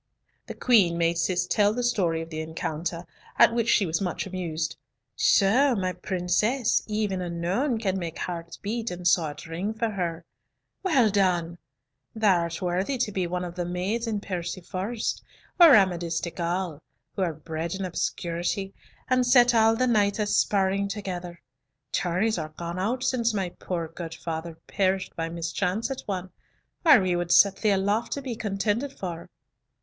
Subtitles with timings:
[0.47, 3.05] The Queen made Cis tell the story of the encounter,
[3.37, 4.75] at which she was much amused.
[5.15, 10.25] "So my princess, even unknown, can make hearts beat and swords ring for her.
[10.81, 11.59] Well done!
[12.15, 15.21] thou art worthy to be one of the maids in Perceforest
[15.59, 16.81] or Amadis de Gaul,
[17.15, 18.73] who are bred in obscurity,
[19.07, 21.39] and set all the knights a sparring together.
[21.91, 26.31] Tourneys are gone out since my poor gude father perished by mischance at one,
[26.83, 29.29] or we would set thee aloft to be contended for."